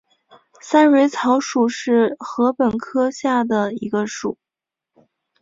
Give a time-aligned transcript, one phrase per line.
[0.59, 4.39] 三蕊草属是禾本科下的一个属。